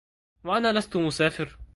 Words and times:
وأنا 0.43 0.73
لست 0.73 0.97
مسافر 0.97 1.57